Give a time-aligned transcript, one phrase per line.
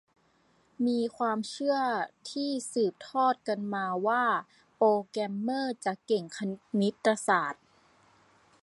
[0.85, 1.77] มีความเชื่อ
[2.29, 4.23] ที่สืบทอดกันว่าว่า
[4.77, 6.39] โปรแกรมเมอร์จะเก่งค
[6.81, 7.63] ณิตศาสตร์